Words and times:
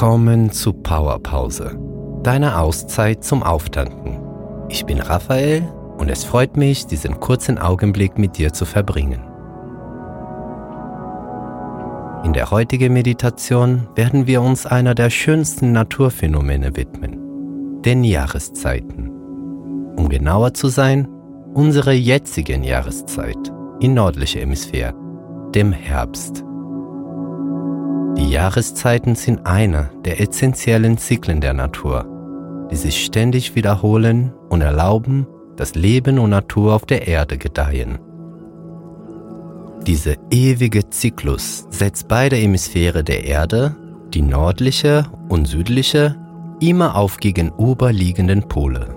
Willkommen 0.00 0.50
zu 0.50 0.72
Powerpause, 0.72 1.78
deiner 2.22 2.58
Auszeit 2.58 3.22
zum 3.22 3.42
Auftanken. 3.42 4.18
Ich 4.70 4.86
bin 4.86 4.98
Raphael 4.98 5.60
und 5.98 6.08
es 6.08 6.24
freut 6.24 6.56
mich, 6.56 6.86
diesen 6.86 7.20
kurzen 7.20 7.58
Augenblick 7.58 8.16
mit 8.16 8.38
dir 8.38 8.54
zu 8.54 8.64
verbringen. 8.64 9.20
In 12.24 12.32
der 12.32 12.50
heutigen 12.50 12.94
Meditation 12.94 13.88
werden 13.94 14.26
wir 14.26 14.40
uns 14.40 14.64
einer 14.64 14.94
der 14.94 15.10
schönsten 15.10 15.72
Naturphänomene 15.72 16.74
widmen, 16.76 17.82
den 17.82 18.02
Jahreszeiten. 18.02 19.10
Um 19.96 20.08
genauer 20.08 20.54
zu 20.54 20.68
sein, 20.68 21.08
unsere 21.52 21.92
jetzigen 21.92 22.64
Jahreszeit 22.64 23.52
in 23.80 23.92
nördlicher 23.92 24.40
Hemisphäre, 24.40 24.94
dem 25.54 25.72
Herbst. 25.72 26.42
Jahreszeiten 28.30 29.16
sind 29.16 29.44
einer 29.44 29.90
der 30.04 30.20
essentiellen 30.20 30.98
Zyklen 30.98 31.40
der 31.40 31.52
Natur, 31.52 32.06
die 32.70 32.76
sich 32.76 33.04
ständig 33.04 33.56
wiederholen 33.56 34.32
und 34.48 34.60
erlauben, 34.60 35.26
dass 35.56 35.74
Leben 35.74 36.20
und 36.20 36.30
Natur 36.30 36.74
auf 36.74 36.86
der 36.86 37.08
Erde 37.08 37.38
gedeihen. 37.38 37.98
Dieser 39.84 40.14
ewige 40.30 40.88
Zyklus 40.90 41.66
setzt 41.70 42.06
beide 42.06 42.36
Hemisphäre 42.36 43.02
der 43.02 43.24
Erde, 43.24 43.74
die 44.14 44.22
nördliche 44.22 45.06
und 45.28 45.48
südliche, 45.48 46.14
immer 46.60 46.94
auf 46.94 47.16
gegenüberliegenden 47.16 48.46
Pole. 48.46 48.94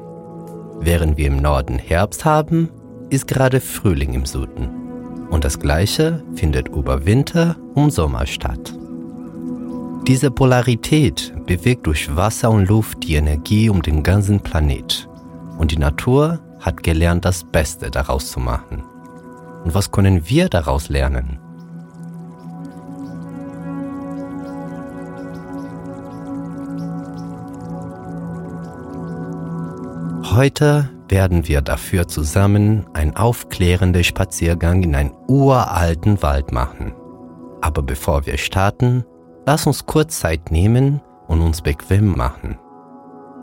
Während 0.80 1.18
wir 1.18 1.28
im 1.28 1.38
Norden 1.38 1.80
Herbst 1.80 2.24
haben, 2.24 2.70
ist 3.10 3.28
gerade 3.28 3.62
Frühling 3.62 4.14
im 4.14 4.26
Süden. 4.26 4.70
Und 5.32 5.44
das 5.44 5.60
gleiche 5.60 6.24
findet 6.36 6.68
über 6.68 7.06
Winter 7.08 7.56
und 7.74 7.92
Sommer 7.92 8.28
statt. 8.28 8.78
Diese 10.08 10.32
Polarität 10.32 11.34
bewegt 11.46 11.88
durch 11.88 12.14
Wasser 12.14 12.52
und 12.52 12.68
Luft 12.68 13.04
die 13.04 13.16
Energie 13.16 13.70
um 13.70 13.82
den 13.82 14.04
ganzen 14.04 14.42
Planet. 14.42 15.08
Und 15.58 15.72
die 15.72 15.78
Natur 15.78 16.42
hat 16.60 16.84
gelernt, 16.84 17.24
das 17.24 17.46
Beste 17.46 17.90
daraus 17.90 18.30
zu 18.30 18.42
machen. 18.42 18.84
Und 19.64 19.74
was 19.74 19.92
können 19.92 20.28
wir 20.28 20.50
daraus 20.50 20.90
lernen? 20.90 21.40
Heute 30.36 30.90
werden 31.08 31.48
wir 31.48 31.62
dafür 31.62 32.10
zusammen 32.10 32.86
einen 32.92 33.16
aufklärenden 33.16 34.04
Spaziergang 34.04 34.84
in 34.84 34.96
einen 34.96 35.14
uralten 35.30 36.22
Wald 36.22 36.52
machen. 36.52 36.94
Aber 37.62 37.82
bevor 37.82 38.26
wir 38.26 38.38
starten, 38.38 39.06
lass 39.46 39.68
uns 39.68 39.86
kurz 39.86 40.20
Zeit 40.20 40.52
nehmen 40.52 41.02
und 41.28 41.42
uns 41.42 41.62
bequem 41.62 42.16
machen. 42.16 42.58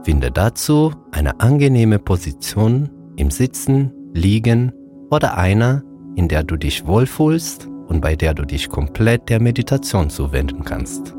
Finde 0.03 0.31
dazu 0.31 0.93
eine 1.13 1.41
angenehme 1.41 1.99
Position 1.99 2.91
im 3.17 3.31
Sitzen, 3.31 3.93
Liegen 4.15 4.73
oder 5.11 5.37
einer, 5.37 5.83
in 6.15 6.29
der 6.29 6.43
du 6.43 6.57
dich 6.57 6.87
wohlfühlst 6.87 7.69
und 7.87 8.01
bei 8.01 8.17
der 8.17 8.35
du 8.35 8.45
dich 8.45 8.69
komplett 8.69 9.29
der 9.29 9.41
Meditation 9.41 10.11
zuwenden 10.11 10.65
kannst. 10.65 11.15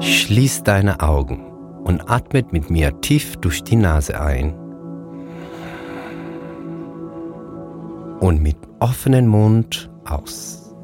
Schließ 0.00 0.62
deine 0.62 1.00
Augen 1.00 1.46
und 1.84 2.10
atmet 2.10 2.52
mit 2.52 2.70
mir 2.70 3.00
tief 3.00 3.36
durch 3.36 3.62
die 3.62 3.76
Nase 3.76 4.20
ein. 4.20 4.54
Und 8.20 8.42
mit 8.42 8.56
offenem 8.80 9.26
Mund 9.26 9.90
aus. 10.06 10.74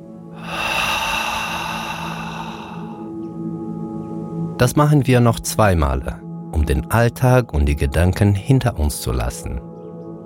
Das 4.59 4.77
machen 4.77 5.07
wir 5.07 5.21
noch 5.21 5.41
zweimal, 5.41 6.21
um 6.53 6.67
den 6.67 6.91
Alltag 6.91 7.55
und 7.55 7.67
die 7.67 7.77
Gedanken 7.77 8.35
hinter 8.35 8.79
uns 8.79 9.01
zu 9.01 9.11
lassen. 9.13 9.61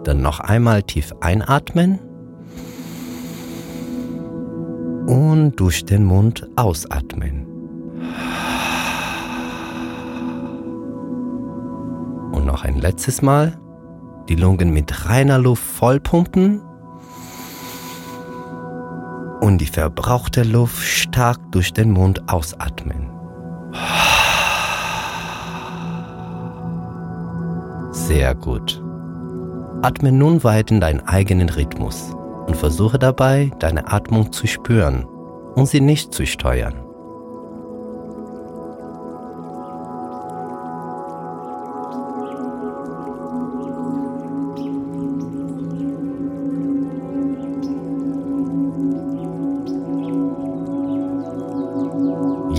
Dann 0.02 0.22
noch 0.22 0.40
einmal 0.40 0.82
tief 0.82 1.14
einatmen 1.20 2.00
und 5.06 5.52
durch 5.56 5.84
den 5.84 6.04
Mund 6.04 6.48
ausatmen. 6.56 7.46
Und 12.32 12.44
noch 12.44 12.64
ein 12.64 12.80
letztes 12.80 13.22
Mal 13.22 13.56
die 14.28 14.36
Lungen 14.36 14.72
mit 14.72 15.08
reiner 15.08 15.38
Luft 15.38 15.62
vollpumpen 15.62 16.60
und 19.44 19.58
die 19.58 19.66
verbrauchte 19.66 20.42
Luft 20.42 20.82
stark 20.82 21.38
durch 21.52 21.74
den 21.74 21.90
Mund 21.90 22.30
ausatmen. 22.30 23.10
Sehr 27.92 28.34
gut. 28.34 28.82
Atme 29.82 30.12
nun 30.12 30.42
weit 30.44 30.70
in 30.70 30.80
deinen 30.80 31.06
eigenen 31.06 31.50
Rhythmus 31.50 32.14
und 32.46 32.56
versuche 32.56 32.98
dabei, 32.98 33.50
deine 33.58 33.92
Atmung 33.92 34.32
zu 34.32 34.46
spüren 34.46 35.04
und 35.54 35.68
sie 35.68 35.82
nicht 35.82 36.14
zu 36.14 36.24
steuern. 36.24 36.83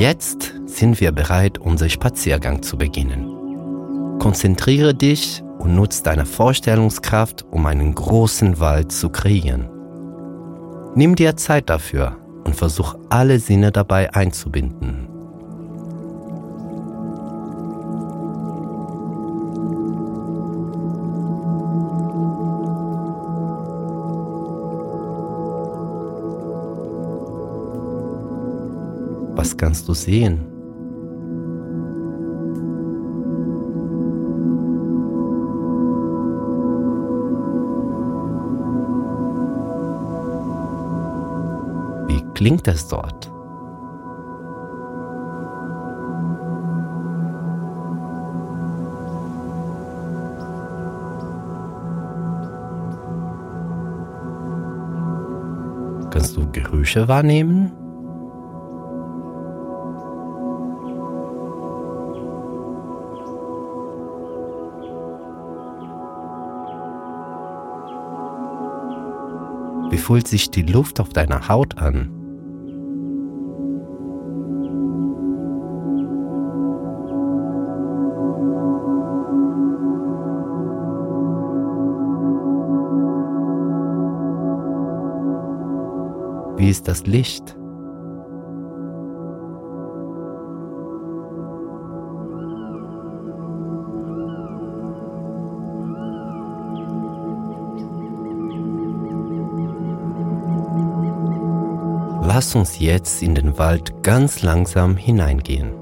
Jetzt 0.08 0.54
sind 0.68 1.02
wir 1.02 1.12
bereit, 1.12 1.58
unseren 1.58 1.90
Spaziergang 1.90 2.62
zu 2.62 2.78
beginnen. 2.78 4.20
Konzentriere 4.20 4.94
dich 4.94 5.42
und 5.58 5.74
nutze 5.74 6.04
deine 6.04 6.28
Vorstellungskraft, 6.28 7.44
um 7.50 7.66
einen 7.66 7.96
großen 7.96 8.60
Wald 8.60 8.92
zu 8.92 9.10
kreieren. 9.10 9.68
Nimm 10.94 11.16
dir 11.16 11.36
Zeit 11.38 11.72
dafür 11.72 12.18
und 12.44 12.56
versuch 12.56 12.94
alle 13.10 13.40
Sinne 13.40 13.72
dabei 13.72 14.14
einzubinden. 14.14 15.08
Was 29.46 29.56
kannst 29.56 29.88
du 29.88 29.94
sehen? 29.94 30.40
Wie 42.08 42.24
klingt 42.34 42.68
es 42.68 42.88
dort? 42.88 43.32
Kannst 56.10 56.36
du 56.36 56.52
Gerüche 56.52 57.08
wahrnehmen? 57.08 57.85
Wie 69.96 70.02
fühlt 70.02 70.28
sich 70.28 70.52
die 70.52 70.64
Luft 70.64 71.00
auf 71.00 71.14
deiner 71.14 71.48
Haut 71.48 71.78
an? 71.78 72.10
Wie 86.58 86.70
ist 86.70 86.90
das 86.90 87.08
Licht? 87.08 87.56
Lass 102.28 102.56
uns 102.56 102.80
jetzt 102.80 103.22
in 103.22 103.36
den 103.36 103.60
Wald 103.60 104.02
ganz 104.02 104.42
langsam 104.42 104.98
hineingehen. 104.98 105.74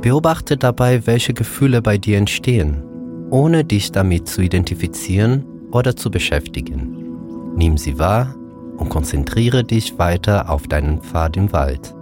Beobachte 0.00 0.56
dabei, 0.56 1.06
welche 1.06 1.32
Gefühle 1.32 1.80
bei 1.80 1.96
dir 1.96 2.18
entstehen, 2.18 2.82
ohne 3.30 3.64
dich 3.64 3.92
damit 3.92 4.26
zu 4.26 4.42
identifizieren 4.42 5.44
oder 5.70 5.94
zu 5.94 6.10
beschäftigen. 6.10 7.54
Nimm 7.54 7.78
sie 7.78 8.00
wahr 8.00 8.34
und 8.78 8.88
konzentriere 8.88 9.62
dich 9.62 9.96
weiter 9.96 10.50
auf 10.50 10.66
deinen 10.66 11.02
Pfad 11.02 11.36
im 11.36 11.52
Wald. 11.52 11.94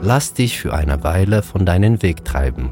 Lass 0.00 0.32
dich 0.32 0.60
für 0.60 0.74
eine 0.74 1.02
Weile 1.02 1.42
von 1.42 1.66
deinem 1.66 2.02
Weg 2.02 2.24
treiben, 2.24 2.70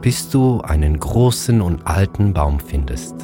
bis 0.00 0.30
du 0.30 0.62
einen 0.62 0.98
großen 0.98 1.60
und 1.60 1.86
alten 1.86 2.32
Baum 2.32 2.60
findest. 2.60 3.14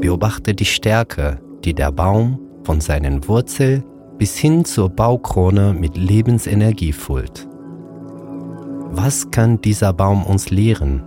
Beobachte 0.00 0.54
die 0.54 0.64
Stärke, 0.64 1.40
die 1.62 1.74
der 1.74 1.92
Baum 1.92 2.40
von 2.64 2.80
seinen 2.80 3.28
Wurzeln 3.28 3.84
bis 4.16 4.36
hin 4.38 4.64
zur 4.64 4.88
Baukrone 4.88 5.74
mit 5.74 5.98
Lebensenergie 5.98 6.94
füllt. 6.94 7.46
Was 8.98 9.30
kann 9.30 9.60
dieser 9.60 9.92
Baum 9.92 10.24
uns 10.24 10.48
lehren? 10.48 11.02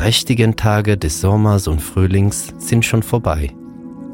Prächtigen 0.00 0.56
Tage 0.56 0.96
des 0.96 1.20
Sommers 1.20 1.68
und 1.68 1.82
Frühlings 1.82 2.54
sind 2.56 2.86
schon 2.86 3.02
vorbei 3.02 3.54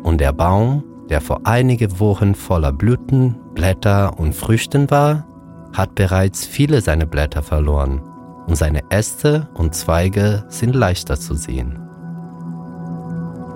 und 0.02 0.20
der 0.20 0.32
Baum, 0.32 0.82
der 1.08 1.20
vor 1.20 1.42
einige 1.44 2.00
Wochen 2.00 2.34
voller 2.34 2.72
Blüten, 2.72 3.36
Blätter 3.54 4.18
und 4.18 4.34
Früchten 4.34 4.90
war, 4.90 5.28
hat 5.72 5.94
bereits 5.94 6.44
viele 6.44 6.80
seiner 6.80 7.06
Blätter 7.06 7.40
verloren 7.40 8.02
und 8.48 8.56
seine 8.56 8.80
Äste 8.90 9.48
und 9.54 9.76
Zweige 9.76 10.44
sind 10.48 10.74
leichter 10.74 11.20
zu 11.20 11.34
sehen. 11.34 11.78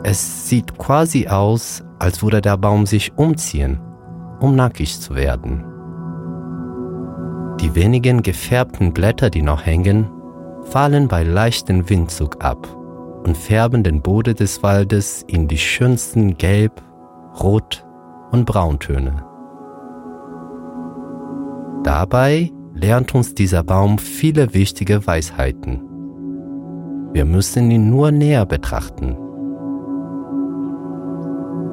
Es 0.05 0.49
sieht 0.49 0.79
quasi 0.79 1.26
aus, 1.26 1.83
als 1.99 2.23
würde 2.23 2.41
der 2.41 2.56
Baum 2.59 2.87
sich 2.87 3.11
umziehen, 3.17 3.81
um 4.38 4.55
nackig 4.55 5.00
zu 5.00 5.17
werden. 5.17 5.65
Die 7.61 7.75
wenigen 7.75 8.23
gefärbten 8.23 8.94
Blätter, 8.94 9.31
die 9.31 9.43
noch 9.43 9.67
hängen, 9.67 10.09
fallen 10.65 11.09
bei 11.09 11.23
leichtem 11.23 11.89
Windzug 11.89 12.45
ab 12.45 12.69
und 13.25 13.37
färben 13.37 13.83
den 13.83 14.03
Boden 14.03 14.35
des 14.35 14.62
Waldes 14.62 15.25
in 15.27 15.49
die 15.49 15.59
schönsten 15.59 16.37
Gelb, 16.37 16.83
Rot 17.41 17.85
und 18.31 18.47
Brauntöne. 18.47 19.25
Dabei 21.83 22.51
lernt 22.75 23.15
uns 23.15 23.35
dieser 23.35 23.62
Baum 23.62 23.99
viele 23.99 24.55
wichtige 24.55 25.07
Weisheiten. 25.07 25.83
Wir 27.12 27.25
müssen 27.25 27.71
ihn 27.71 27.91
nur 27.91 28.11
näher 28.11 28.47
betrachten. 28.47 29.17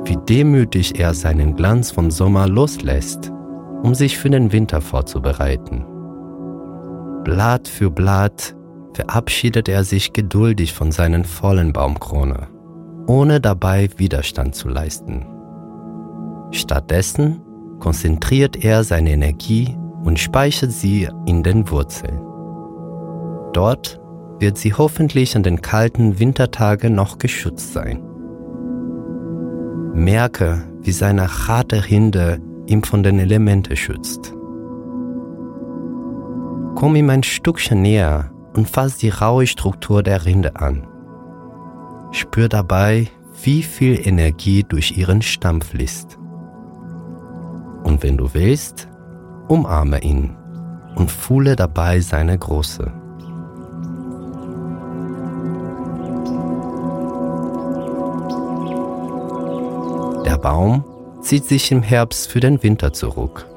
Wie 0.06 0.18
demütig 0.28 1.00
er 1.00 1.14
seinen 1.14 1.56
Glanz 1.56 1.92
von 1.92 2.10
Sommer 2.10 2.48
loslässt, 2.48 3.32
um 3.84 3.94
sich 3.94 4.18
für 4.18 4.30
den 4.30 4.52
Winter 4.52 4.82
vorzubereiten. 4.82 5.86
Blatt 7.24 7.68
für 7.68 7.92
Blatt 7.92 8.56
verabschiedet 8.98 9.70
er 9.70 9.84
sich 9.84 10.12
geduldig 10.12 10.74
von 10.74 10.92
seinen 10.92 11.24
vollen 11.24 11.72
Baumkrone, 11.72 12.48
ohne 13.06 13.40
dabei 13.40 13.90
Widerstand 13.98 14.56
zu 14.56 14.70
leisten. 14.70 15.24
Stattdessen 16.50 17.42
konzentriert 17.80 18.64
er 18.66 18.84
seine 18.84 19.12
Energie 19.12 19.78
und 20.04 20.18
speichert 20.18 20.72
sie 20.72 21.08
in 21.28 21.44
den 21.44 21.70
Wurzeln. 21.70 22.20
Dort 23.54 24.00
wird 24.40 24.58
sie 24.58 24.74
hoffentlich 24.74 25.36
an 25.36 25.44
den 25.44 25.62
kalten 25.62 26.18
Wintertagen 26.18 26.96
noch 26.96 27.20
geschützt 27.20 27.74
sein. 27.74 28.02
Merke, 29.94 30.64
wie 30.82 30.92
seine 30.92 31.48
harte 31.48 31.88
Rinde 31.88 32.40
ihm 32.66 32.82
von 32.82 33.04
den 33.04 33.20
Elementen 33.20 33.76
schützt. 33.76 34.34
Komm 36.74 36.96
ihm 36.96 37.12
ein 37.12 37.22
Stückchen 37.24 37.84
näher 37.84 38.32
und 38.54 38.70
fass 38.70 38.98
die 38.98 39.10
raue 39.10 39.48
Struktur 39.48 40.04
der 40.04 40.26
Rinde 40.26 40.56
an. 40.56 40.88
Spür 42.12 42.50
dabei, 42.50 43.10
wie 43.44 43.64
viel 43.64 44.08
Energie 44.08 44.64
durch 44.64 44.98
ihren 44.98 45.22
Stamm 45.22 45.62
fließt. 45.62 46.18
Und 47.84 48.04
wenn 48.04 48.18
du 48.18 48.34
willst, 48.34 48.88
umarme 49.48 50.02
ihn 50.02 50.36
und 50.96 51.12
fühle 51.12 51.56
dabei 51.56 52.00
seine 52.00 52.38
Größe. 52.38 52.92
Der 60.26 60.38
Baum 60.38 60.84
zieht 61.22 61.46
sich 61.46 61.72
im 61.72 61.82
Herbst 61.82 62.30
für 62.30 62.40
den 62.40 62.62
Winter 62.64 62.92
zurück. 62.92 63.48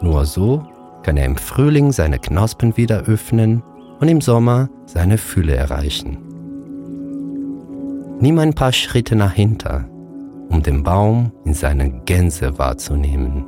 Nur 0.00 0.24
so 0.26 0.66
kann 1.02 1.16
er 1.16 1.26
im 1.26 1.36
Frühling 1.36 1.92
seine 1.92 2.18
Knospen 2.18 2.76
wieder 2.76 3.00
öffnen 3.00 3.62
und 4.02 4.08
im 4.08 4.20
Sommer 4.20 4.68
seine 4.84 5.16
Fülle 5.16 5.54
erreichen. 5.54 6.18
Nimm 8.18 8.36
ein 8.40 8.52
paar 8.52 8.72
Schritte 8.72 9.14
nach 9.14 9.32
hinten, 9.32 9.86
um 10.48 10.60
den 10.60 10.82
Baum 10.82 11.30
in 11.44 11.54
seiner 11.54 11.88
Gänze 11.88 12.58
wahrzunehmen. 12.58 13.44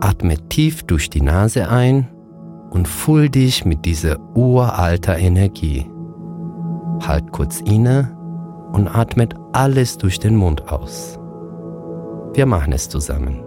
Atme 0.00 0.36
tief 0.48 0.82
durch 0.84 1.10
die 1.10 1.20
Nase 1.20 1.68
ein 1.68 2.08
und 2.70 2.88
fühl 2.88 3.28
dich 3.28 3.66
mit 3.66 3.84
dieser 3.84 4.18
uralter 4.34 5.18
Energie. 5.18 5.84
Halt 7.00 7.32
kurz 7.32 7.60
inne 7.60 8.16
und 8.72 8.88
atmet 8.88 9.34
alles 9.52 9.98
durch 9.98 10.18
den 10.18 10.36
Mund 10.36 10.68
aus. 10.70 11.18
Wir 12.34 12.46
machen 12.46 12.72
es 12.72 12.88
zusammen. 12.88 13.42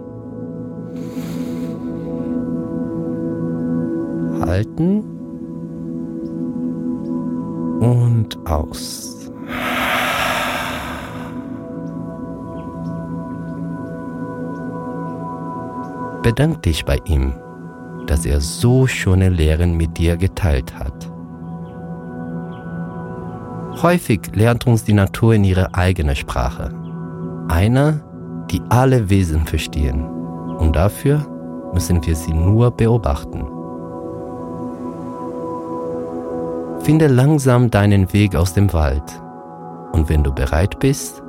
Halten 4.40 5.04
und 7.80 8.36
aus. 8.46 9.30
Bedank 16.22 16.62
dich 16.62 16.84
bei 16.84 16.98
ihm, 17.06 17.32
dass 18.06 18.26
er 18.26 18.40
so 18.40 18.86
schöne 18.86 19.30
Lehren 19.30 19.76
mit 19.76 19.96
dir 19.96 20.16
geteilt 20.16 20.78
hat. 20.78 21.09
Häufig 23.82 24.20
lernt 24.34 24.66
uns 24.66 24.84
die 24.84 24.92
Natur 24.92 25.34
in 25.34 25.44
ihre 25.44 25.74
eigene 25.74 26.14
Sprache. 26.14 26.70
Eine, 27.48 28.04
die 28.50 28.60
alle 28.68 29.08
Wesen 29.08 29.46
verstehen. 29.46 30.04
Und 30.04 30.76
dafür 30.76 31.26
müssen 31.72 32.04
wir 32.04 32.14
sie 32.14 32.34
nur 32.34 32.72
beobachten. 32.72 33.46
Finde 36.80 37.06
langsam 37.06 37.70
deinen 37.70 38.12
Weg 38.12 38.36
aus 38.36 38.52
dem 38.52 38.70
Wald. 38.74 39.02
Und 39.92 40.10
wenn 40.10 40.24
du 40.24 40.34
bereit 40.34 40.78
bist, 40.78 41.22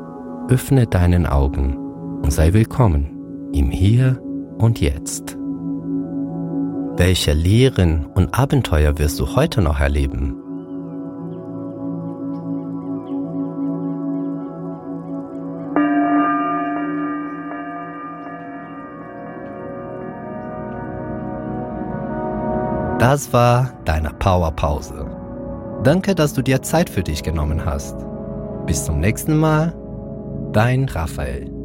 öffne 0.50 0.88
deinen 0.88 1.26
Augen 1.26 1.78
und 2.22 2.34
sei 2.34 2.52
willkommen 2.52 3.50
im 3.54 3.72
Hier 3.72 4.22
und 4.58 4.82
Jetzt. 4.82 5.38
Welche 6.98 7.32
Lehren 7.32 8.08
und 8.08 8.38
Abenteuer 8.38 8.98
wirst 8.98 9.22
du 9.22 9.36
heute 9.38 9.62
noch 9.62 9.80
erleben? 9.80 10.36
Das 23.12 23.34
war 23.34 23.74
deine 23.84 24.10
Powerpause. 24.10 25.06
Danke, 25.84 26.16
dass 26.16 26.34
du 26.34 26.42
dir 26.42 26.62
Zeit 26.62 26.90
für 26.90 27.04
dich 27.04 27.24
genommen 27.24 27.66
hast. 27.66 27.98
Bis 28.66 28.86
zum 28.86 29.02
nächsten 29.02 29.36
Mal. 29.36 29.76
Dein 30.54 30.86
Raphael. 30.86 31.61